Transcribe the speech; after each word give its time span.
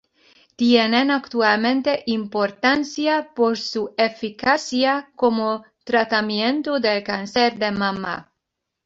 Tienen 0.55 1.11
actualmente 1.11 2.01
importancia 2.07 3.35
por 3.35 3.55
su 3.59 3.93
eficacia 3.97 5.11
como 5.15 5.63
tratamiento 5.83 6.79
del 6.79 7.03
cáncer 7.03 7.59
de 7.59 7.69
mama. 7.71 8.33